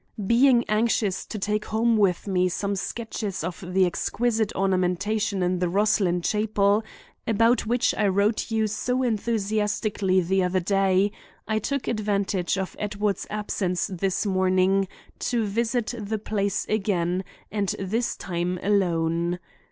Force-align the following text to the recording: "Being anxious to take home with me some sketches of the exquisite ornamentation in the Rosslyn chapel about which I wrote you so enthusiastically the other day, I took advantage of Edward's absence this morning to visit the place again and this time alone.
"Being 0.25 0.63
anxious 0.67 1.27
to 1.27 1.37
take 1.37 1.65
home 1.65 1.95
with 1.95 2.25
me 2.25 2.49
some 2.49 2.75
sketches 2.75 3.43
of 3.43 3.63
the 3.63 3.85
exquisite 3.85 4.51
ornamentation 4.55 5.43
in 5.43 5.59
the 5.59 5.67
Rosslyn 5.69 6.23
chapel 6.23 6.83
about 7.27 7.67
which 7.67 7.93
I 7.93 8.07
wrote 8.07 8.49
you 8.49 8.65
so 8.65 9.03
enthusiastically 9.03 10.19
the 10.21 10.41
other 10.41 10.59
day, 10.59 11.11
I 11.47 11.59
took 11.59 11.87
advantage 11.87 12.57
of 12.57 12.75
Edward's 12.79 13.27
absence 13.29 13.91
this 13.93 14.25
morning 14.25 14.87
to 15.19 15.45
visit 15.45 15.93
the 15.95 16.17
place 16.17 16.65
again 16.67 17.23
and 17.51 17.75
this 17.77 18.15
time 18.17 18.57
alone. 18.63 19.37